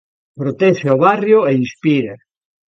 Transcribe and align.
Protexe 0.41 0.87
o 0.95 1.01
barrio 1.07 1.39
e 1.49 1.51
inspira. 1.63 2.13